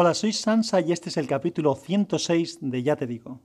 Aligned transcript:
Hola, 0.00 0.14
soy 0.14 0.32
Sansa 0.32 0.80
y 0.80 0.92
este 0.92 1.08
es 1.08 1.16
el 1.16 1.26
capítulo 1.26 1.74
106 1.74 2.58
de 2.60 2.84
Ya 2.84 2.94
te 2.94 3.08
digo. 3.08 3.40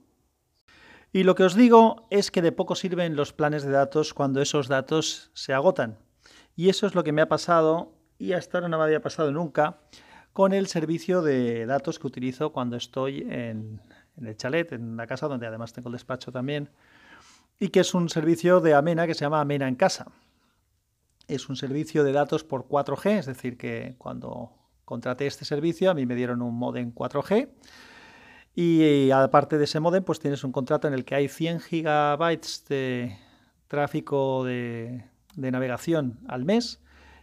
Y 1.12 1.24
lo 1.24 1.34
que 1.34 1.42
os 1.42 1.56
digo 1.56 2.06
es 2.10 2.30
que 2.30 2.42
de 2.42 2.52
poco 2.52 2.76
sirven 2.76 3.16
los 3.16 3.32
planes 3.32 3.64
de 3.64 3.72
datos 3.72 4.14
cuando 4.14 4.40
esos 4.40 4.68
datos 4.68 5.32
se 5.34 5.52
agotan. 5.52 5.98
Y 6.54 6.68
eso 6.68 6.86
es 6.86 6.94
lo 6.94 7.02
que 7.02 7.10
me 7.10 7.22
ha 7.22 7.28
pasado 7.28 7.98
y 8.18 8.34
hasta 8.34 8.58
ahora 8.58 8.68
no 8.68 8.78
me 8.78 8.84
había 8.84 9.02
pasado 9.02 9.32
nunca 9.32 9.80
con 10.32 10.52
el 10.52 10.68
servicio 10.68 11.22
de 11.22 11.66
datos 11.66 11.98
que 11.98 12.06
utilizo 12.06 12.52
cuando 12.52 12.76
estoy 12.76 13.26
en, 13.28 13.80
el 14.16 14.36
chalet, 14.36 14.70
en 14.74 14.96
la 14.96 15.08
casa 15.08 15.26
donde 15.26 15.48
además 15.48 15.72
tengo 15.72 15.88
el 15.88 15.94
despacho 15.94 16.30
también, 16.30 16.70
y 17.58 17.70
que 17.70 17.80
es 17.80 17.94
un 17.94 18.08
servicio 18.08 18.60
de 18.60 18.74
Amena 18.74 19.08
que 19.08 19.14
se 19.14 19.24
llama 19.24 19.40
Amena 19.40 19.66
en 19.66 19.74
casa. 19.74 20.06
Es 21.26 21.48
un 21.48 21.56
servicio 21.56 22.04
de 22.04 22.12
datos 22.12 22.44
por 22.44 22.68
4G, 22.68 23.18
es 23.18 23.26
decir, 23.26 23.58
que 23.58 23.96
cuando 23.98 24.63
contraté 24.84 25.26
este 25.26 25.44
servicio 25.44 25.90
a 25.90 25.94
mí 25.94 26.06
me 26.06 26.14
dieron 26.14 26.42
un 26.42 26.54
modem 26.56 26.92
4G 26.92 27.48
y 28.54 29.10
aparte 29.10 29.58
de 29.58 29.64
ese 29.64 29.80
modem 29.80 30.04
pues 30.04 30.20
tienes 30.20 30.44
un 30.44 30.52
contrato 30.52 30.86
en 30.86 30.94
el 30.94 31.04
que 31.04 31.16
hay 31.16 31.28
100 31.28 31.60
gigabytes 31.60 32.64
de 32.68 33.16
tráfico 33.68 34.44
de, 34.44 35.04
navegación 35.36 36.20
al 36.28 36.44
mes 36.44 36.80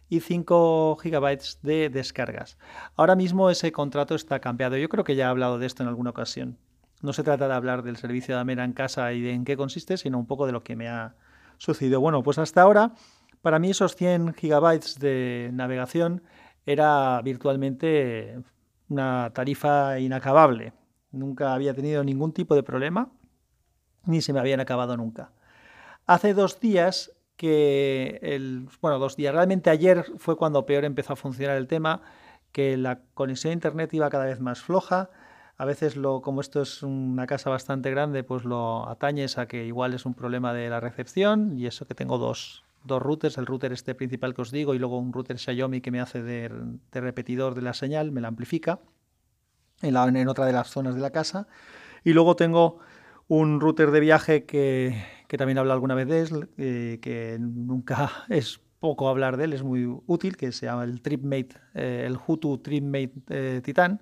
y 0.10 0.20
5 0.20 0.98
gigabytes 1.02 1.60
de 1.62 1.90
descargas. 1.90 2.58
Ahora 2.98 3.16
mismo 3.16 3.50
ese 3.50 3.72
contrato 3.72 4.16
está 4.16 4.40
cambiado. 4.40 4.76
Yo 4.76 4.90
creo 4.90 5.06
que 5.06 5.16
ya 5.16 5.26
he 5.26 5.30
hablado 5.30 5.58
de 5.58 5.66
esto 5.66 5.84
en 5.84 5.90
alguna 5.90 6.10
ocasión. 6.10 6.58
No 7.02 7.14
se 7.14 7.24
trata 7.24 7.48
de 7.48 7.54
hablar 7.54 7.82
del 7.84 7.96
servicio 7.96 8.36
de 8.36 8.42
Amena 8.42 8.66
en 8.66 8.74
casa 8.74 9.14
y 9.14 9.22
de 9.22 9.32
en 9.32 9.46
qué 9.46 9.56
consiste, 9.56 9.96
sino 9.96 10.20
un 10.20 10.28
poco 10.28 10.46
de 10.46 10.52
lo 10.52 10.64
que 10.64 10.76
me 10.76 10.90
ha 10.90 11.16
sucedido. 11.58 12.02
Bueno, 12.02 12.22
pues 12.22 12.38
hasta 12.38 12.62
ahora, 12.62 12.92
para 13.42 13.58
mí 13.58 13.70
esos 13.70 13.96
100 13.96 14.34
gigabytes 14.34 15.00
de 15.00 15.50
navegación 15.54 16.22
era 16.66 17.22
virtualmente 17.24 18.40
una 18.90 19.32
tarifa 19.34 20.00
inacabable. 20.00 20.74
Nunca 21.12 21.54
había 21.54 21.74
tenido 21.74 22.04
ningún 22.04 22.34
tipo 22.34 22.56
de 22.56 22.64
problema, 22.64 23.12
ni 24.06 24.22
se 24.22 24.34
me 24.34 24.40
habían 24.40 24.60
acabado 24.60 24.98
nunca. 24.98 25.32
Hace 26.06 26.34
dos 26.34 26.60
días 26.60 27.12
que 27.38 28.20
el, 28.22 28.68
bueno, 28.82 29.00
dos 29.00 29.16
días, 29.16 29.34
realmente 29.34 29.70
ayer 29.70 30.06
fue 30.18 30.38
cuando 30.38 30.66
peor 30.66 30.86
empezó 30.86 31.14
a 31.14 31.16
funcionar 31.16 31.58
el 31.58 31.68
tema, 31.68 32.02
que 32.52 32.78
la 32.78 33.02
conexión 33.14 33.52
a 33.52 33.54
internet 33.54 33.94
iba 33.94 34.10
cada 34.10 34.26
vez 34.26 34.40
más 34.40 34.62
floja. 34.62 35.10
A 35.58 35.66
veces, 35.66 35.96
lo, 35.96 36.22
como 36.22 36.42
esto 36.42 36.62
es 36.62 36.84
una 36.84 37.28
casa 37.28 37.50
bastante 37.50 37.90
grande, 37.92 38.24
pues 38.24 38.46
lo 38.46 38.88
atañes 38.90 39.38
a 39.38 39.48
que 39.48 39.66
igual 39.66 39.94
es 39.94 40.06
un 40.06 40.14
problema 40.14 40.54
de 40.54 40.70
la 40.70 40.80
recepción 40.80 41.58
y 41.58 41.66
eso 41.66 41.88
que 41.88 41.96
tengo 41.96 42.18
dos, 42.18 42.64
dos 42.84 43.02
routers, 43.02 43.38
el 43.38 43.46
router 43.46 43.72
este 43.72 43.96
principal 43.96 44.34
que 44.34 44.42
os 44.42 44.52
digo 44.52 44.74
y 44.74 44.80
luego 44.80 44.98
un 44.98 45.14
router 45.14 45.38
Xiaomi 45.38 45.82
que 45.82 45.92
me 45.92 46.00
hace 46.00 46.22
de, 46.22 46.52
repetidor 46.92 47.56
de 47.56 47.62
la 47.62 47.74
señal, 47.74 48.12
me 48.12 48.22
la 48.22 48.28
amplifica 48.28 48.80
en, 49.82 49.94
la, 49.94 50.06
en 50.08 50.28
otra 50.28 50.46
de 50.46 50.54
las 50.54 50.70
zonas 50.70 50.96
de 50.96 51.02
la 51.02 51.12
casa. 51.12 51.48
Y 52.04 52.14
luego 52.14 52.36
tengo 52.36 52.80
un 53.28 53.62
router 53.62 53.92
de 53.92 54.00
viaje 54.00 54.46
que, 54.46 55.04
también 55.38 55.58
habla 55.58 55.74
alguna 55.74 55.96
vez 55.96 56.08
de 56.08 56.22
él, 56.22 56.50
eh, 56.58 57.00
que 57.02 57.38
nunca 57.40 58.12
es 58.30 58.60
poco 58.80 59.08
hablar 59.08 59.38
de 59.38 59.46
él, 59.46 59.54
es 59.54 59.64
muy 59.64 59.86
útil, 60.08 60.36
que 60.36 60.52
se 60.52 60.66
llama 60.66 60.84
el 60.84 61.02
TripMate, 61.02 61.56
eh, 61.76 62.04
el 62.08 62.18
Hutu 62.18 62.58
TripMate 62.58 63.14
eh, 63.30 63.62
Titan, 63.64 64.02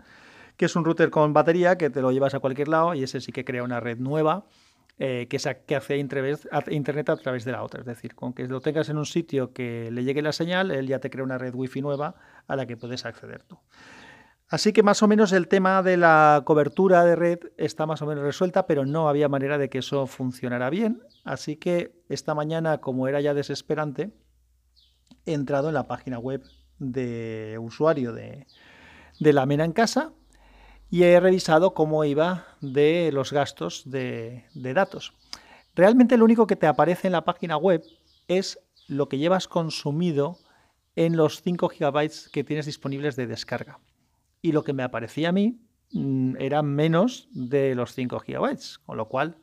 que 0.56 0.66
es 0.66 0.76
un 0.76 0.86
router 0.86 1.10
con 1.10 1.34
batería 1.34 1.78
que 1.78 1.90
te 1.90 2.02
lo 2.02 2.12
llevas 2.12 2.34
a 2.34 2.40
cualquier 2.40 2.70
lado 2.70 2.94
y 2.94 3.04
ese 3.04 3.22
sí 3.22 3.32
que 3.32 3.46
crea 3.46 3.62
una 3.62 3.80
red 3.80 3.98
nueva 3.98 4.46
que, 5.00 5.28
que 5.66 5.76
hace 5.76 5.98
internet 5.98 7.10
a 7.10 7.18
través 7.18 7.46
de 7.46 7.52
la 7.52 7.64
otra. 7.64 7.80
Es 7.80 7.86
decir, 7.86 8.16
con 8.16 8.34
que 8.34 8.48
lo 8.48 8.60
tengas 8.60 8.90
en 8.90 8.98
un 8.98 9.06
sitio 9.06 9.54
que 9.54 9.90
le 9.92 10.04
llegue 10.04 10.22
la 10.22 10.34
señal, 10.34 10.72
él 10.72 10.88
ya 10.88 11.00
te 11.00 11.10
crea 11.10 11.24
una 11.24 11.38
red 11.38 11.56
wifi 11.56 11.82
nueva 11.82 12.16
a 12.48 12.56
la 12.56 12.66
que 12.66 12.76
puedes 12.78 13.06
acceder 13.06 13.44
tú. 13.44 13.58
Así 14.50 14.74
que 14.74 14.82
más 14.82 15.04
o 15.04 15.08
menos 15.08 15.32
el 15.32 15.48
tema 15.48 15.84
de 15.84 15.96
la 15.96 16.42
cobertura 16.44 17.06
de 17.06 17.16
red 17.16 17.40
está 17.58 17.86
más 17.86 18.02
o 18.02 18.08
menos 18.08 18.24
resuelta, 18.24 18.66
pero 18.66 18.84
no 18.84 19.08
había 19.08 19.30
manera 19.30 19.60
de 19.60 19.70
que 19.70 19.78
eso 19.78 20.08
funcionara 20.08 20.72
bien. 20.72 21.04
Así 21.24 21.56
que 21.56 22.02
esta 22.10 22.34
mañana, 22.34 22.80
como 22.80 23.08
era 23.08 23.22
ya 23.22 23.36
desesperante, 23.36 24.12
he 25.28 25.34
entrado 25.34 25.68
en 25.68 25.76
la 25.76 25.88
página 25.88 26.18
web 26.18 26.44
de 26.80 27.58
usuario 27.62 28.12
de, 28.12 28.48
la 29.20 29.46
MENA 29.46 29.66
en 29.66 29.74
casa 29.74 30.14
y 30.90 31.04
he 31.04 31.20
revisado 31.20 31.74
cómo 31.74 32.04
iba 32.04 32.48
de 32.62 33.12
los 33.14 33.32
gastos 33.32 33.84
de, 33.86 34.46
datos. 34.54 35.14
Realmente 35.76 36.18
lo 36.18 36.26
único 36.26 36.48
que 36.48 36.56
te 36.56 36.68
aparece 36.68 37.08
en 37.08 37.14
la 37.14 37.26
página 37.26 37.58
web 37.58 37.84
es 38.28 38.60
lo 38.88 39.08
que 39.08 39.18
llevas 39.18 39.48
consumido 39.48 40.38
en 40.96 41.16
los 41.16 41.42
5 41.42 41.70
GB 41.70 42.32
que 42.32 42.44
tienes 42.44 42.66
disponibles 42.66 43.16
de 43.16 43.28
descarga 43.28 43.80
y 44.42 44.52
lo 44.52 44.64
que 44.64 44.74
me 44.74 44.84
aparecía 44.84 45.30
a 45.30 45.32
mí 45.32 45.60
mm, 45.92 46.36
era 46.40 46.64
menos 46.64 47.30
de 47.32 47.76
los 47.76 47.94
5 47.94 48.20
gigabytes, 48.20 48.80
con 48.80 48.98
lo 48.98 49.08
cual 49.08 49.38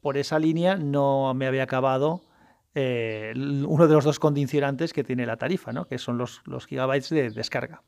por 0.00 0.16
esa 0.16 0.38
línea 0.38 0.76
no 0.76 1.32
me 1.34 1.46
había 1.46 1.62
acabado 1.62 2.22
eh, 2.74 3.32
uno 3.36 3.86
de 3.86 3.94
los 3.94 4.04
dos 4.04 4.18
condicionantes 4.18 4.92
que 4.92 5.04
tiene 5.04 5.26
la 5.26 5.36
tarifa, 5.36 5.72
¿no? 5.72 5.86
que 5.86 5.98
son 5.98 6.18
los, 6.18 6.42
los 6.44 6.66
gigabytes 6.66 7.10
de 7.10 7.30
descarga. 7.30 7.82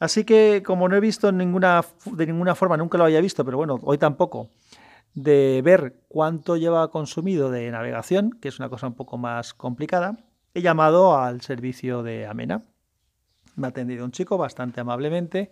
Así 0.00 0.24
que 0.24 0.62
como 0.64 0.88
no 0.88 0.96
he 0.96 1.00
visto 1.00 1.30
ninguna, 1.30 1.84
de 2.06 2.26
ninguna 2.26 2.54
forma, 2.54 2.78
nunca 2.78 2.96
lo 2.96 3.04
había 3.04 3.20
visto, 3.20 3.44
pero 3.44 3.58
bueno, 3.58 3.78
hoy 3.82 3.98
tampoco, 3.98 4.48
de 5.14 5.60
ver 5.62 6.00
cuánto 6.08 6.56
lleva 6.56 6.90
consumido 6.90 7.50
de 7.50 7.70
navegación, 7.70 8.30
que 8.40 8.48
es 8.48 8.58
una 8.58 8.70
cosa 8.70 8.86
un 8.86 8.94
poco 8.94 9.18
más 9.18 9.52
complicada, 9.52 10.16
he 10.54 10.62
llamado 10.62 11.18
al 11.18 11.42
servicio 11.42 12.02
de 12.02 12.26
Amena. 12.26 12.62
Me 13.56 13.66
ha 13.66 13.70
atendido 13.70 14.06
un 14.06 14.10
chico 14.10 14.38
bastante 14.38 14.80
amablemente 14.80 15.50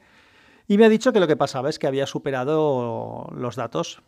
y 0.67 0.79
me 0.79 0.87
ha 0.87 0.89
dicho 0.89 1.13
que 1.13 1.21
lo 1.21 1.27
que 1.27 1.37
pasaba 1.37 1.69
es 1.69 1.79
que 1.79 1.87
había 1.87 2.07
superado 2.07 3.31
los 3.35 3.57
datos. 3.57 4.01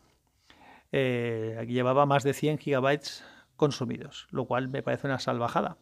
Eh, 0.90 1.66
llevaba 1.68 2.06
más 2.06 2.24
de 2.24 2.32
100 2.32 2.58
gigabytes 2.58 3.24
consumidos, 3.56 4.26
lo 4.30 4.46
cual 4.46 4.68
me 4.68 4.82
parece 4.82 5.06
una 5.06 5.18
salvajada. 5.18 5.76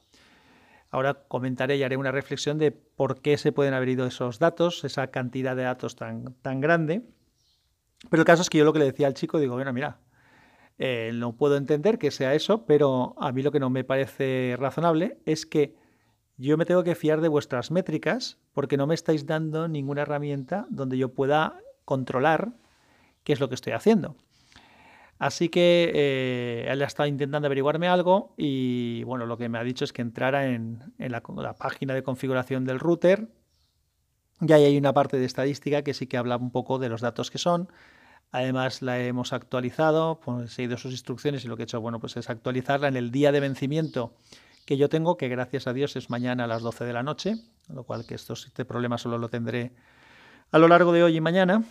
Ahora 0.91 1.25
comentaré 1.29 1.77
y 1.77 1.83
haré 1.83 1.97
una 1.97 2.13
reflexión 2.13 2.59
de 2.59 2.73
por 2.73 3.21
qué 3.21 3.37
se 3.37 3.53
pueden 3.53 3.75
haber 3.75 3.91
ido 3.91 4.07
esos 4.07 4.39
datos, 4.39 4.85
esa 4.85 5.09
cantidad 5.09 5.55
de 5.55 5.65
datos 5.65 5.97
tan, 5.97 6.35
tan 6.41 6.61
grande. 6.61 7.03
Pero 8.11 8.23
el 8.23 8.27
caso 8.27 8.43
es 8.43 8.51
que 8.51 8.59
yo 8.59 8.65
lo 8.65 8.73
que 8.73 8.79
le 8.79 8.87
decía 8.87 9.07
al 9.07 9.15
chico, 9.15 9.39
digo, 9.39 9.55
bueno, 9.55 9.73
mira, 9.73 9.99
eh, 10.79 11.11
no 11.15 11.37
puedo 11.37 11.57
entender 11.57 11.99
que 11.99 12.11
sea 12.11 12.35
eso, 12.35 12.65
pero 12.65 13.15
a 13.19 13.33
mí 13.33 13.43
lo 13.43 13.51
que 13.51 13.61
no 13.61 13.69
me 13.69 13.85
parece 13.85 14.57
razonable 14.59 15.19
es 15.27 15.45
que 15.45 15.75
yo 16.37 16.57
me 16.57 16.65
tengo 16.65 16.85
que 16.85 16.95
fiar 16.95 17.21
de 17.21 17.29
vuestras 17.29 17.73
métricas 17.73 18.39
porque 18.53 18.77
no 18.77 18.87
me 18.87 18.95
estáis 18.95 19.27
dando 19.27 19.67
ninguna 19.67 20.03
herramienta 20.03 20.67
donde 20.71 20.97
yo 20.97 21.13
pueda 21.13 21.61
controlar 21.85 22.53
qué 23.25 23.33
es 23.33 23.41
lo 23.41 23.49
que 23.49 23.57
estoy 23.57 23.73
haciendo. 23.73 24.17
Así 25.19 25.49
que 25.49 25.91
eh, 25.95 26.67
él 26.69 26.81
ha 26.81 26.87
estado 26.87 27.09
intentando 27.09 27.47
averiguarme 27.47 27.89
algo 27.89 28.35
y 28.37 29.03
bueno, 29.03 29.27
lo 29.27 29.37
que 29.37 29.49
me 29.49 29.59
ha 29.59 29.65
dicho 29.65 29.85
es 29.85 29.93
que 29.93 30.03
entrara 30.03 30.47
en, 30.47 30.93
la, 30.99 31.21
página 31.55 31.95
de 31.95 32.05
configuración 32.05 32.65
del 32.65 32.79
router 32.79 33.29
y 34.41 34.53
ahí 34.53 34.65
hay 34.65 34.79
una 34.79 34.93
parte 34.93 35.19
de 35.19 35.25
estadística 35.25 35.83
que 35.83 35.95
sí 35.95 36.07
que 36.07 36.17
habla 36.17 36.37
un 36.37 36.53
poco 36.53 36.79
de 36.79 36.89
los 36.89 37.01
datos 37.01 37.33
que 37.33 37.39
son. 37.39 37.69
Además 38.31 38.83
la 38.83 39.01
hemos 39.01 39.33
actualizado, 39.33 40.21
pues, 40.21 40.53
he 40.53 40.55
seguido 40.55 40.77
sus 40.77 40.93
instrucciones 40.93 41.45
y 41.45 41.49
lo 41.49 41.57
que 41.57 41.63
he 41.63 41.65
hecho 41.65 41.81
bueno, 41.81 41.99
pues 41.99 42.17
es 42.17 42.31
actualizarla 42.31 42.87
en 42.87 42.97
el 42.97 43.11
día 43.11 43.33
de 43.33 43.41
vencimiento 43.41 44.15
que 44.67 44.77
yo 44.77 44.89
tengo, 44.89 45.17
que 45.17 45.29
gracias 45.29 45.67
a 45.67 45.73
Dios 45.73 45.97
es 45.97 46.11
mañana 46.11 46.45
a 46.45 46.47
las 46.47 46.63
12 46.63 46.85
de 46.85 46.93
la 46.93 47.03
noche, 47.03 47.37
lo 47.69 47.85
cual 47.85 48.07
que 48.07 48.15
esto, 48.15 48.35
este 48.35 48.65
problema 48.65 48.99
solo 48.99 49.19
lo 49.19 49.31
tendré 49.31 49.73
a 50.53 50.59
lo 50.59 50.69
largo 50.69 50.93
de 50.93 51.03
hoy 51.03 51.17
y 51.17 51.21
mañana. 51.21 51.65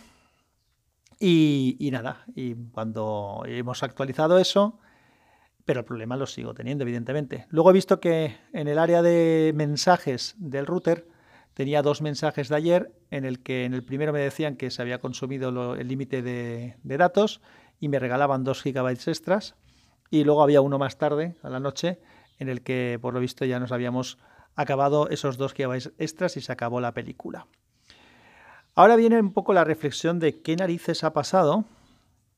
Y, 1.20 1.88
nada, 1.90 2.24
y 2.34 2.54
cuando 2.54 3.42
hemos 3.46 3.82
actualizado 3.82 4.38
eso, 4.38 4.78
pero 5.64 5.80
el 5.80 5.86
problema 5.86 6.16
lo 6.16 6.26
sigo 6.26 6.54
teniendo, 6.54 6.84
evidentemente. 6.84 7.46
Luego 7.50 7.70
he 7.70 7.72
visto 7.72 8.00
que 8.00 8.36
en 8.52 8.68
el 8.68 8.78
área 8.78 9.02
de 9.02 9.52
mensajes 9.54 10.36
del 10.38 10.66
router 10.66 11.08
tenía 11.54 11.82
dos 11.82 12.02
mensajes 12.02 12.48
de 12.48 12.56
ayer, 12.56 12.92
en 13.10 13.24
el 13.24 13.40
que 13.40 13.64
en 13.64 13.74
el 13.74 13.82
primero 13.82 14.12
me 14.12 14.20
decían 14.20 14.56
que 14.56 14.70
se 14.70 14.80
había 14.80 15.00
consumido 15.00 15.74
el 15.74 15.88
límite 15.88 16.22
de, 16.22 16.76
datos 16.84 17.40
y 17.80 17.88
me 17.88 17.98
regalaban 17.98 18.44
dos 18.44 18.62
gigabytes 18.62 19.08
extras. 19.08 19.56
Y 20.10 20.22
luego 20.22 20.42
había 20.42 20.60
uno 20.60 20.78
más 20.78 20.98
tarde, 20.98 21.34
a 21.42 21.50
la 21.50 21.58
noche, 21.58 21.98
en 22.38 22.48
el 22.48 22.62
que 22.62 22.98
por 23.02 23.12
lo 23.12 23.20
visto 23.20 23.44
ya 23.44 23.58
nos 23.58 23.72
habíamos 23.72 24.18
acabado 24.54 25.08
esos 25.10 25.36
dos 25.36 25.52
gigabytes 25.52 25.92
extras 25.98 26.36
y 26.36 26.40
se 26.40 26.52
acabó 26.52 26.80
la 26.80 26.94
película. 26.94 27.48
Ahora 28.78 28.94
viene 28.94 29.18
un 29.18 29.32
poco 29.32 29.54
la 29.54 29.64
reflexión 29.64 30.20
de 30.20 30.40
qué 30.40 30.54
narices 30.54 31.02
ha 31.02 31.12
pasado, 31.12 31.64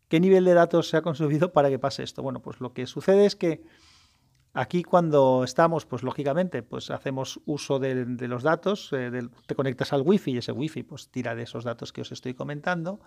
qué 0.09 0.21
nivel 0.21 0.47
de 0.47 0.55
datos 0.55 0.89
se 0.89 0.97
ha 0.97 1.03
consumido 1.03 1.53
para 1.53 1.69
que 1.69 1.79
pase 1.79 2.03
esto. 2.03 2.23
Bueno, 2.23 2.41
pues 2.41 2.63
lo 2.63 2.73
que 2.73 2.87
sucede 2.87 3.27
es 3.27 3.37
que 3.37 3.63
aquí 4.55 4.83
cuando 4.83 5.45
estamos, 5.45 5.85
pues 5.85 6.03
lógicamente, 6.03 6.63
pues 6.63 6.91
hacemos 6.91 7.43
uso 7.45 7.79
de, 7.79 8.07
los 8.27 8.43
datos, 8.43 8.89
eh, 8.93 9.11
te 9.47 9.55
conectas 9.55 9.93
al 9.93 10.01
wifi 10.01 10.31
y 10.31 10.39
ese 10.39 10.53
wifi 10.53 10.83
pues 10.83 11.11
tira 11.11 11.35
de 11.35 11.43
esos 11.43 11.63
datos 11.63 11.93
que 11.93 12.01
os 12.01 12.11
estoy 12.11 12.33
comentando. 12.33 13.01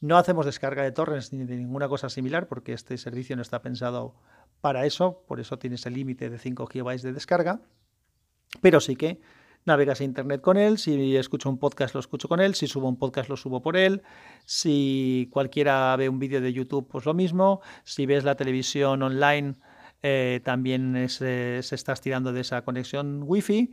No 0.00 0.16
hacemos 0.16 0.46
descarga 0.46 0.84
de 0.84 0.92
torrents 0.92 1.34
ni 1.34 1.44
de 1.44 1.58
ninguna 1.58 1.86
cosa 1.86 2.08
similar 2.08 2.48
porque 2.48 2.72
este 2.72 2.96
servicio 2.96 3.36
no 3.36 3.42
está 3.42 3.60
pensado 3.60 4.14
para 4.62 4.86
eso, 4.86 5.22
por 5.28 5.38
eso 5.38 5.58
tienes 5.58 5.84
el 5.84 5.92
límite 5.92 6.30
de 6.30 6.38
5 6.38 6.66
GB 6.72 7.02
de 7.02 7.12
descarga, 7.12 7.60
pero 8.62 8.80
sí 8.80 8.96
que 8.96 9.20
navegas 9.64 10.00
a 10.00 10.04
internet 10.04 10.40
con 10.40 10.56
él, 10.56 10.78
si 10.78 11.16
escucho 11.16 11.48
un 11.48 11.58
podcast 11.58 11.94
lo 11.94 12.00
escucho 12.00 12.28
con 12.28 12.40
él, 12.40 12.54
si 12.54 12.66
subo 12.66 12.88
un 12.88 12.96
podcast 12.96 13.28
lo 13.28 13.36
subo 13.36 13.62
por 13.62 13.76
él, 13.76 14.02
si 14.44 15.28
cualquiera 15.32 15.96
ve 15.96 16.08
un 16.08 16.18
vídeo 16.18 16.40
de 16.40 16.52
YouTube 16.52 16.86
pues 16.88 17.04
lo 17.04 17.14
mismo, 17.14 17.60
si 17.84 18.06
ves 18.06 18.24
la 18.24 18.36
televisión 18.36 19.02
online 19.02 19.54
eh, 20.06 20.42
también 20.44 20.94
eh, 20.96 21.08
se 21.08 21.58
está 21.74 21.94
estirando 21.94 22.30
de 22.34 22.42
esa 22.42 22.62
conexión 22.62 23.22
wifi. 23.24 23.72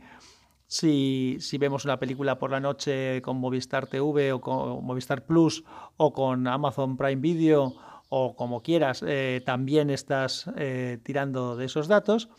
Si, 0.66 1.36
si, 1.40 1.58
vemos 1.58 1.84
una 1.84 1.98
película 1.98 2.38
por 2.38 2.50
la 2.50 2.58
noche 2.58 3.20
con 3.20 3.36
Movistar 3.36 3.86
TV 3.86 4.32
o 4.32 4.40
con 4.40 4.82
Movistar 4.82 5.26
Plus 5.26 5.62
o 5.98 6.14
con 6.14 6.46
Amazon 6.46 6.96
Prime 6.96 7.20
Video 7.20 7.74
o 8.08 8.34
como 8.34 8.62
quieras, 8.62 9.04
eh, 9.06 9.42
también 9.44 9.90
estás 9.90 10.50
tirando 11.02 11.56
de 11.56 11.66
esos 11.66 11.88
datos. 11.88 12.30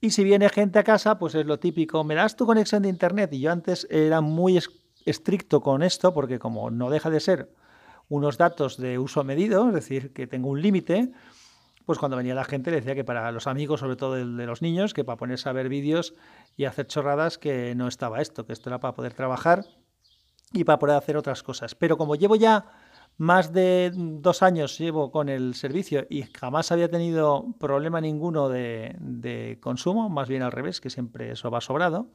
Y 0.00 0.10
si 0.10 0.24
viene 0.24 0.48
gente 0.48 0.78
a 0.78 0.84
casa, 0.84 1.18
pues 1.18 1.34
es 1.34 1.44
lo 1.44 1.58
típico, 1.58 2.04
me 2.04 2.14
das 2.14 2.34
tu 2.36 2.46
conexión 2.46 2.82
de 2.82 2.88
Internet. 2.88 3.32
Y 3.34 3.40
yo 3.40 3.52
antes 3.52 3.86
era 3.90 4.20
muy 4.20 4.58
estricto 5.04 5.60
con 5.60 5.82
esto, 5.82 6.14
porque 6.14 6.38
como 6.38 6.70
no 6.70 6.88
deja 6.88 7.10
de 7.10 7.20
ser 7.20 7.50
unos 8.08 8.38
datos 8.38 8.76
de 8.78 8.98
uso 8.98 9.24
medido, 9.24 9.68
es 9.68 9.74
decir, 9.74 10.12
que 10.12 10.26
tengo 10.26 10.48
un 10.48 10.62
límite, 10.62 11.12
pues 11.84 11.98
cuando 11.98 12.16
venía 12.16 12.34
la 12.34 12.44
gente 12.44 12.70
le 12.70 12.78
decía 12.78 12.94
que 12.94 13.04
para 13.04 13.30
los 13.30 13.46
amigos, 13.46 13.80
sobre 13.80 13.96
todo 13.96 14.14
de 14.14 14.46
los 14.46 14.62
niños, 14.62 14.94
que 14.94 15.04
para 15.04 15.16
ponerse 15.16 15.48
a 15.48 15.52
ver 15.52 15.68
vídeos 15.68 16.14
y 16.56 16.64
hacer 16.64 16.86
chorradas, 16.86 17.36
que 17.36 17.74
no 17.74 17.86
estaba 17.86 18.20
esto, 18.20 18.46
que 18.46 18.52
esto 18.52 18.70
era 18.70 18.80
para 18.80 18.94
poder 18.94 19.12
trabajar 19.12 19.64
y 20.52 20.64
para 20.64 20.78
poder 20.78 20.96
hacer 20.96 21.16
otras 21.16 21.42
cosas. 21.42 21.74
Pero 21.74 21.98
como 21.98 22.16
llevo 22.16 22.36
ya 22.36 22.64
más 23.20 23.52
de 23.52 23.92
dos 23.94 24.42
años 24.42 24.78
llevo 24.78 25.12
con 25.12 25.28
el 25.28 25.54
servicio 25.54 26.06
y 26.08 26.22
jamás 26.22 26.72
había 26.72 26.88
tenido 26.88 27.54
problema 27.58 28.00
ninguno 28.00 28.48
de, 28.48 29.58
consumo, 29.60 30.08
más 30.08 30.26
bien 30.26 30.40
al 30.40 30.52
revés, 30.52 30.80
que 30.80 30.88
siempre 30.88 31.30
eso 31.30 31.50
va 31.50 31.60
sobrado, 31.60 32.08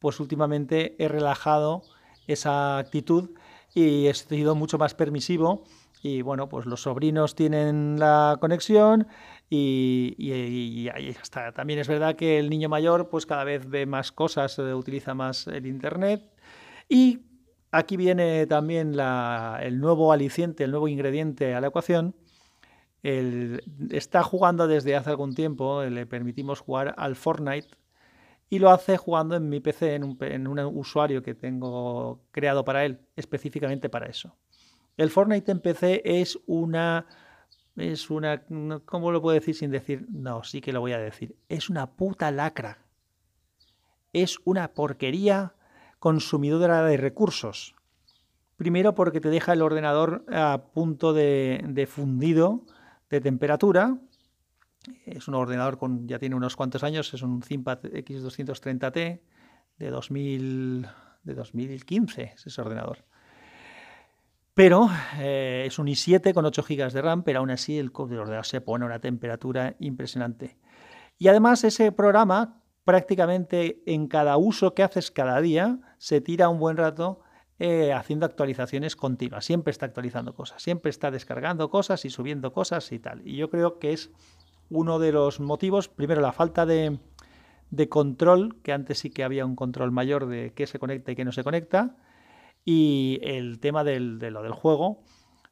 pues 0.00 0.18
últimamente 0.18 0.96
he 0.98 1.06
relajado 1.06 1.82
esa 2.26 2.78
actitud 2.78 3.30
y 3.74 4.08
he 4.08 4.14
sido 4.14 4.56
mucho 4.56 4.76
más 4.76 4.92
permisivo 4.94 5.62
y 6.02 6.22
bueno, 6.22 6.48
pues 6.48 6.66
los 6.66 6.82
sobrinos 6.82 7.36
tienen 7.36 8.00
la 8.00 8.36
conexión 8.40 9.06
y, 9.48 10.16
y, 10.18 10.88
ahí 10.88 11.10
está. 11.10 11.52
También 11.52 11.78
es 11.78 11.86
verdad 11.86 12.16
que 12.16 12.40
el 12.40 12.50
niño 12.50 12.68
mayor 12.68 13.08
pues 13.08 13.24
cada 13.24 13.44
vez 13.44 13.70
ve 13.70 13.86
más 13.86 14.10
cosas, 14.10 14.58
eh, 14.58 14.74
utiliza 14.74 15.14
más 15.14 15.46
el 15.46 15.64
Internet 15.64 16.28
y 16.88 17.20
Aquí 17.76 17.96
viene 17.96 18.46
también 18.46 18.94
el 18.94 19.80
nuevo 19.80 20.12
aliciente, 20.12 20.62
el 20.62 20.70
nuevo 20.70 20.86
ingrediente 20.86 21.56
a 21.56 21.60
la 21.60 21.66
ecuación. 21.66 22.14
está 23.02 24.22
jugando 24.22 24.68
desde 24.68 24.94
hace 24.94 25.10
algún 25.10 25.34
tiempo, 25.34 25.82
le 25.82 26.06
permitimos 26.06 26.60
jugar 26.60 26.94
al 26.96 27.16
Fortnite 27.16 27.66
y 28.48 28.60
lo 28.60 28.70
hace 28.70 28.96
jugando 28.96 29.34
en 29.34 29.48
mi 29.48 29.58
PC, 29.58 29.96
en 29.96 30.04
un, 30.04 30.16
en 30.20 30.46
un 30.46 30.60
usuario 30.60 31.20
que 31.20 31.34
tengo 31.34 32.20
creado 32.30 32.64
para 32.64 32.84
él, 32.84 33.00
específicamente 33.16 33.88
para 33.88 34.06
eso. 34.06 34.36
El 34.96 35.10
Fortnite 35.10 35.50
en 35.50 35.58
PC 35.58 36.02
es 36.04 36.38
una 36.46 37.06
es 37.74 38.08
una. 38.08 38.44
¿Cómo 38.84 39.10
lo 39.10 39.20
puedo 39.20 39.34
decir 39.34 39.56
sin 39.56 39.72
decir? 39.72 40.06
No, 40.08 40.44
sí 40.44 40.60
que 40.60 40.72
lo 40.72 40.78
voy 40.78 40.92
a 40.92 40.98
decir. 41.00 41.34
Es 41.48 41.68
una 41.68 41.90
puta 41.96 42.30
lacra. 42.30 42.86
Es 44.12 44.38
una 44.44 44.74
porquería 44.74 45.53
consumidora 46.04 46.84
de 46.84 46.98
recursos. 46.98 47.74
Primero 48.58 48.94
porque 48.94 49.22
te 49.22 49.30
deja 49.30 49.54
el 49.54 49.62
ordenador 49.62 50.26
a 50.30 50.66
punto 50.74 51.14
de, 51.14 51.88
fundido 51.90 52.66
de 53.08 53.22
temperatura. 53.22 53.96
Es 55.06 55.28
un 55.28 55.34
ordenador 55.34 55.78
con 55.78 56.06
ya 56.06 56.18
tiene 56.18 56.36
unos 56.36 56.56
cuantos 56.56 56.84
años, 56.84 57.14
es 57.14 57.22
un 57.22 57.40
ThinkPad 57.40 57.84
X230T 57.84 59.20
de, 59.78 59.88
2000, 59.88 60.86
de 61.22 61.34
2015, 61.34 62.32
es 62.34 62.46
ese 62.48 62.60
ordenador. 62.60 63.06
Pero 64.52 64.90
eh, 65.16 65.64
es 65.66 65.78
un 65.78 65.86
i7 65.86 66.34
con 66.34 66.44
8 66.44 66.66
GB 66.68 66.92
de 66.92 67.00
RAM, 67.00 67.22
pero 67.22 67.38
aún 67.38 67.50
así 67.50 67.78
el, 67.78 67.90
el 67.96 68.18
ordenador 68.18 68.44
se 68.44 68.60
pone 68.60 68.84
a 68.84 68.88
una 68.88 68.98
temperatura 68.98 69.74
impresionante. 69.78 70.58
Y 71.16 71.28
además 71.28 71.64
ese 71.64 71.92
programa 71.92 72.60
prácticamente 72.84 73.82
en 73.86 74.08
cada 74.08 74.36
uso 74.36 74.74
que 74.74 74.82
haces 74.82 75.10
cada 75.10 75.40
día 75.40 75.78
se 75.98 76.20
tira 76.20 76.48
un 76.48 76.58
buen 76.58 76.76
rato 76.76 77.20
eh, 77.58 77.92
haciendo 77.92 78.26
actualizaciones 78.26 78.96
continuas. 78.96 79.44
Siempre 79.44 79.70
está 79.70 79.86
actualizando 79.86 80.34
cosas, 80.34 80.62
siempre 80.62 80.90
está 80.90 81.10
descargando 81.10 81.70
cosas 81.70 82.04
y 82.04 82.10
subiendo 82.10 82.52
cosas 82.52 82.90
y 82.92 82.98
tal. 82.98 83.26
Y 83.26 83.36
yo 83.36 83.48
creo 83.50 83.78
que 83.78 83.92
es 83.92 84.10
uno 84.70 84.98
de 84.98 85.12
los 85.12 85.40
motivos, 85.40 85.88
primero 85.88 86.20
la 86.20 86.32
falta 86.32 86.66
de, 86.66 86.98
control, 87.88 88.60
que 88.62 88.72
antes 88.72 88.98
sí 88.98 89.10
que 89.10 89.24
había 89.24 89.46
un 89.46 89.56
control 89.56 89.90
mayor 89.90 90.26
de 90.26 90.52
qué 90.54 90.66
se 90.66 90.78
conecta 90.78 91.12
y 91.12 91.16
qué 91.16 91.24
no 91.24 91.32
se 91.32 91.44
conecta, 91.44 91.96
y 92.64 93.20
el 93.22 93.60
tema 93.60 93.84
del, 93.84 94.18
de 94.18 94.30
lo 94.30 94.42
del 94.42 94.52
juego, 94.52 95.02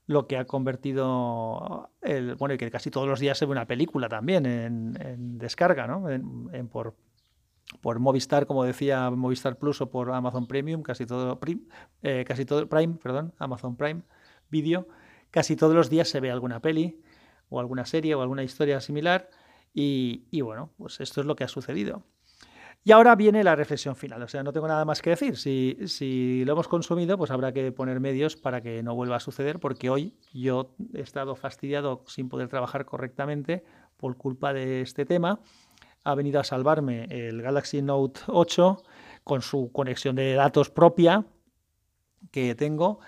lo 0.06 0.26
que 0.26 0.36
ha 0.36 0.44
convertido 0.44 1.90
el, 2.00 2.34
bueno, 2.36 2.54
y 2.54 2.58
que 2.58 2.70
casi 2.70 2.90
todos 2.90 3.08
los 3.08 3.20
días 3.20 3.38
se 3.38 3.46
ve 3.46 3.52
una 3.52 3.66
película 3.66 4.08
también 4.08 4.46
en, 4.46 5.38
descarga, 5.38 5.86
¿no? 5.86 6.08
En, 6.10 6.68
por, 6.68 6.94
por 7.80 7.98
Movistar, 7.98 8.46
como 8.46 8.64
decía 8.64 9.10
Movistar 9.10 9.58
Plus 9.58 9.80
o 9.80 9.90
por 9.90 10.10
Amazon 10.12 10.46
Premium, 10.46 10.82
casi 10.82 11.06
todo, 11.06 11.38
eh, 12.02 12.24
casi 12.26 12.44
todo 12.44 12.68
Prime, 12.68 12.94
perdón, 12.94 13.32
Amazon 13.38 13.76
Prime 13.76 14.02
Video, 14.50 14.86
casi 15.30 15.56
todos 15.56 15.74
los 15.74 15.90
días 15.90 16.08
se 16.08 16.20
ve 16.20 16.30
alguna 16.30 16.60
peli 16.60 17.00
o 17.48 17.60
alguna 17.60 17.84
serie 17.84 18.14
o 18.14 18.22
alguna 18.22 18.42
historia 18.42 18.80
similar 18.80 19.28
y, 19.74 20.40
bueno, 20.42 20.70
pues 20.76 21.00
esto 21.00 21.20
es 21.20 21.26
lo 21.26 21.34
que 21.34 21.44
ha 21.44 21.48
sucedido. 21.48 22.04
Y 22.84 22.90
ahora 22.90 23.14
viene 23.14 23.44
la 23.44 23.54
reflexión 23.54 23.94
final, 23.94 24.22
o 24.22 24.28
sea, 24.28 24.42
no 24.42 24.52
tengo 24.52 24.66
nada 24.66 24.84
más 24.84 25.00
que 25.00 25.10
decir. 25.10 25.36
Si, 25.36 25.78
si, 25.86 26.44
lo 26.44 26.52
hemos 26.54 26.66
consumido, 26.66 27.16
pues 27.16 27.30
habrá 27.30 27.52
que 27.52 27.70
poner 27.70 28.00
medios 28.00 28.36
para 28.36 28.60
que 28.60 28.82
no 28.82 28.96
vuelva 28.96 29.16
a 29.16 29.20
suceder, 29.20 29.60
porque 29.60 29.88
hoy 29.88 30.16
yo 30.32 30.74
he 30.92 31.00
estado 31.00 31.36
fastidiado 31.36 32.02
sin 32.08 32.28
poder 32.28 32.48
trabajar 32.48 32.84
correctamente 32.84 33.64
por 33.96 34.16
culpa 34.16 34.52
de 34.52 34.80
este 34.80 35.06
tema 35.06 35.40
ha 36.04 36.14
venido 36.14 36.40
a 36.40 36.44
salvarme 36.44 37.04
el 37.10 37.42
Galaxy 37.42 37.82
Note 37.82 38.20
8 38.26 38.82
con 39.24 39.42
su 39.42 39.70
conexión 39.72 40.16
de 40.16 40.34
datos 40.34 40.70
propia 40.70 41.24
que 42.30 42.54
tengo. 42.54 43.00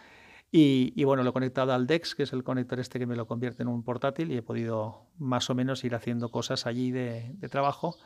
Y, 0.56 1.02
bueno, 1.02 1.24
lo 1.24 1.30
he 1.30 1.32
conectado 1.32 1.72
al 1.72 1.88
DeX, 1.88 2.14
que 2.14 2.22
es 2.22 2.32
el 2.32 2.44
conector 2.44 2.78
este 2.78 3.00
que 3.00 3.06
me 3.06 3.16
lo 3.16 3.26
convierte 3.26 3.64
en 3.64 3.68
un 3.68 3.82
portátil, 3.82 4.30
y 4.30 4.36
he 4.36 4.42
podido 4.42 5.08
más 5.18 5.50
o 5.50 5.54
menos 5.56 5.82
ir 5.82 5.96
haciendo 5.96 6.30
cosas 6.30 6.66
allí 6.66 6.92
de, 6.92 7.36
trabajo. 7.50 7.96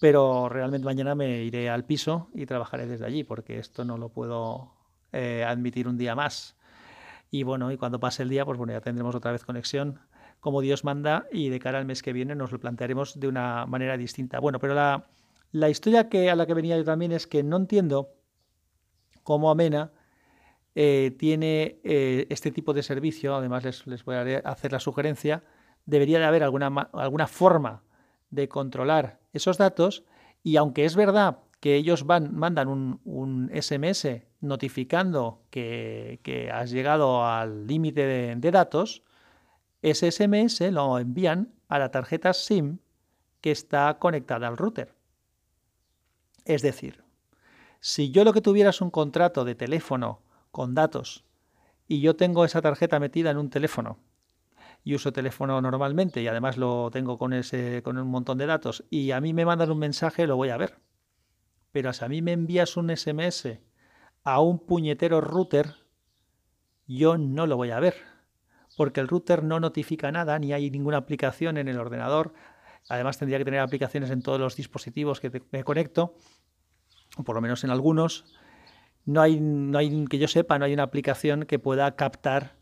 Pero 0.00 0.48
realmente 0.48 0.84
mañana 0.84 1.14
me 1.14 1.44
iré 1.44 1.70
al 1.70 1.84
piso 1.84 2.30
y 2.34 2.46
trabajaré 2.46 2.88
desde 2.88 3.06
allí, 3.06 3.22
porque 3.22 3.60
esto 3.60 3.84
no 3.84 3.96
lo 3.96 4.08
puedo 4.08 4.72
eh, 5.12 5.44
admitir 5.46 5.86
un 5.86 5.96
día 5.96 6.16
más. 6.16 6.56
Y 7.30 7.44
bueno, 7.44 7.70
y 7.70 7.76
cuando 7.76 8.00
pase 8.00 8.24
el 8.24 8.28
día, 8.28 8.44
pues 8.44 8.58
bueno, 8.58 8.72
ya 8.72 8.80
tendremos 8.80 9.14
otra 9.14 9.30
vez 9.30 9.44
conexión 9.44 10.00
como 10.44 10.60
Dios 10.60 10.84
manda 10.84 11.26
y 11.32 11.48
de 11.48 11.58
cara 11.58 11.78
al 11.78 11.86
mes 11.86 12.02
que 12.02 12.12
viene 12.12 12.34
nos 12.34 12.52
lo 12.52 12.60
plantearemos 12.60 13.18
de 13.18 13.28
una 13.28 13.64
manera 13.64 13.96
distinta. 13.96 14.40
Bueno, 14.40 14.58
pero 14.58 14.74
la, 14.74 15.06
la 15.52 15.70
historia 15.70 16.10
que, 16.10 16.28
a 16.28 16.36
la 16.36 16.44
que 16.44 16.52
venía 16.52 16.76
yo 16.76 16.84
también 16.84 17.12
es 17.12 17.26
que 17.26 17.42
no 17.42 17.56
entiendo 17.56 18.10
cómo 19.22 19.50
Amena 19.50 19.90
eh, 20.74 21.16
tiene 21.18 21.80
eh, 21.82 22.26
este 22.28 22.50
tipo 22.50 22.74
de 22.74 22.82
servicio, 22.82 23.34
además 23.34 23.64
les, 23.64 23.86
les, 23.86 24.04
voy 24.04 24.16
a 24.16 24.40
hacer 24.40 24.72
la 24.72 24.80
sugerencia, 24.80 25.42
debería 25.86 26.18
de 26.18 26.26
haber 26.26 26.42
alguna, 26.42 26.66
alguna 26.92 27.26
forma 27.26 27.82
de 28.28 28.46
controlar 28.46 29.20
esos 29.32 29.56
datos 29.56 30.04
y 30.42 30.56
aunque 30.56 30.84
es 30.84 30.94
verdad 30.94 31.38
que 31.60 31.74
ellos 31.74 32.04
van, 32.04 32.34
mandan 32.34 32.68
un, 32.68 33.00
un 33.06 33.50
SMS 33.54 34.08
notificando 34.42 35.40
que, 35.48 36.20
que, 36.22 36.50
has 36.50 36.70
llegado 36.70 37.24
al 37.24 37.66
límite 37.66 38.04
de, 38.04 38.36
de 38.36 38.50
datos, 38.50 39.04
ese 39.84 40.10
SMS 40.10 40.62
lo 40.72 40.98
envían 40.98 41.52
a 41.68 41.78
la 41.78 41.90
tarjeta 41.90 42.32
SIM 42.32 42.78
que 43.42 43.50
está 43.50 43.98
conectada 43.98 44.48
al 44.48 44.56
router. 44.56 44.94
Es 46.46 46.62
decir, 46.62 47.04
si 47.80 48.10
yo 48.10 48.24
lo 48.24 48.32
que 48.32 48.40
tuviera 48.40 48.70
es 48.70 48.80
un 48.80 48.90
contrato 48.90 49.44
de 49.44 49.54
teléfono 49.54 50.22
con 50.52 50.74
datos 50.74 51.26
y 51.86 52.00
yo 52.00 52.16
tengo 52.16 52.46
esa 52.46 52.62
tarjeta 52.62 52.98
metida 52.98 53.30
en 53.30 53.36
un 53.36 53.50
teléfono 53.50 53.98
y 54.84 54.94
uso 54.94 55.12
teléfono 55.12 55.60
normalmente 55.60 56.22
y 56.22 56.28
además 56.28 56.56
lo 56.56 56.90
tengo 56.90 57.18
con, 57.18 57.34
ese, 57.34 57.82
con 57.82 57.98
un 57.98 58.08
montón 58.08 58.38
de 58.38 58.46
datos 58.46 58.84
y 58.88 59.10
a 59.10 59.20
mí 59.20 59.34
me 59.34 59.44
mandan 59.44 59.70
un 59.70 59.78
mensaje, 59.78 60.26
lo 60.26 60.36
voy 60.36 60.48
a 60.48 60.56
ver. 60.56 60.78
Pero 61.72 61.92
si 61.92 62.02
a 62.02 62.08
mí 62.08 62.22
me 62.22 62.32
envías 62.32 62.78
un 62.78 62.88
SMS 62.88 63.58
a 64.22 64.40
un 64.40 64.60
puñetero 64.60 65.20
router, 65.20 65.74
yo 66.86 67.18
no 67.18 67.46
lo 67.46 67.58
voy 67.58 67.70
a 67.70 67.80
ver 67.80 68.13
porque 68.76 69.00
el 69.00 69.08
router 69.08 69.42
no 69.42 69.60
notifica 69.60 70.10
nada, 70.12 70.38
ni 70.38 70.52
hay 70.52 70.70
ninguna 70.70 70.98
aplicación 70.98 71.56
en 71.56 71.68
el 71.68 71.78
ordenador. 71.78 72.34
Además 72.88 73.18
tendría 73.18 73.38
que 73.38 73.44
tener 73.44 73.60
aplicaciones 73.60 74.10
en 74.10 74.22
todos 74.22 74.38
los 74.40 74.56
dispositivos 74.56 75.20
que 75.20 75.42
me 75.50 75.64
conecto, 75.64 76.16
o 77.16 77.24
por 77.24 77.34
lo 77.34 77.40
menos 77.40 77.64
en 77.64 77.70
algunos. 77.70 78.24
No 79.04 79.20
hay, 79.20 79.40
no 79.40 79.78
hay, 79.78 80.04
que 80.06 80.18
yo 80.18 80.28
sepa, 80.28 80.58
no 80.58 80.64
hay 80.64 80.74
una 80.74 80.82
aplicación 80.82 81.44
que 81.44 81.58
pueda 81.58 81.94
captar 81.96 82.56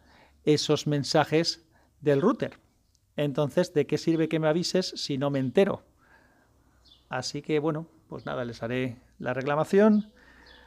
esos 0.44 0.86
mensajes 0.86 1.66
del 2.00 2.20
router. 2.20 2.58
Entonces, 3.16 3.72
¿de 3.74 3.86
qué 3.86 3.98
sirve 3.98 4.28
que 4.28 4.40
me 4.40 4.48
avises 4.48 4.92
si 4.96 5.18
no 5.18 5.30
me 5.30 5.38
entero? 5.38 5.84
Así 7.08 7.42
que 7.42 7.58
bueno, 7.58 7.86
pues 8.08 8.26
nada, 8.26 8.44
les 8.44 8.62
haré 8.62 8.96
la 9.18 9.34
reclamación 9.34 10.12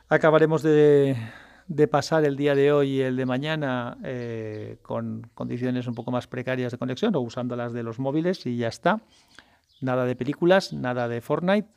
acabaremos 0.10 0.62
de, 0.62 1.18
pasar 1.88 2.26
el 2.26 2.36
día 2.36 2.56
de 2.56 2.72
hoy 2.72 2.90
y 2.90 3.02
el 3.02 3.16
de 3.16 3.26
mañana 3.26 3.98
eh, 4.04 4.78
con 4.82 5.30
condiciones 5.34 5.88
un 5.88 5.96
poco 5.96 6.12
más 6.12 6.28
precarias 6.28 6.72
de 6.72 6.78
conexión 6.78 7.16
o 7.16 7.22
usando 7.22 7.56
las 7.56 7.74
de 7.74 7.84
los 7.84 8.00
móviles 8.00 8.46
y 8.46 8.58
ya 8.58 8.68
está. 8.68 9.02
Nada 9.82 10.06
de 10.06 10.16
películas, 10.16 10.74
nada 10.74 11.08
de 11.08 11.22
Fortnite. 11.22 11.68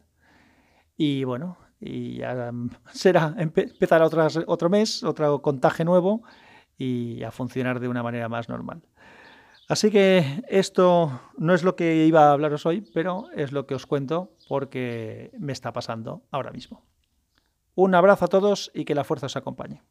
Y 0.96 1.24
bueno, 1.24 1.58
y 1.80 2.18
ya 2.18 2.52
será 2.92 3.34
empezar 3.38 4.02
otro 4.02 4.70
mes, 4.70 5.02
otro 5.02 5.42
contaje 5.42 5.84
nuevo 5.84 6.22
y 6.76 7.22
a 7.22 7.30
funcionar 7.30 7.80
de 7.80 7.88
una 7.88 8.02
manera 8.02 8.28
más 8.28 8.48
normal. 8.48 8.82
Así 9.68 9.90
que 9.90 10.42
esto 10.48 11.20
no 11.36 11.54
es 11.54 11.62
lo 11.62 11.76
que 11.76 12.06
iba 12.06 12.28
a 12.28 12.32
hablaros 12.32 12.64
hoy, 12.64 12.80
pero 12.94 13.26
es 13.34 13.52
lo 13.52 13.66
que 13.66 13.74
os 13.74 13.84
cuento 13.84 14.32
porque 14.48 15.30
me 15.38 15.52
está 15.52 15.72
pasando 15.74 16.22
ahora 16.30 16.52
mismo. 16.52 16.87
Un 17.80 17.94
abrazo 17.94 18.24
a 18.24 18.28
todos 18.28 18.72
y 18.74 18.84
que 18.84 18.96
la 18.96 19.04
fuerza 19.04 19.26
os 19.26 19.36
acompañe. 19.36 19.84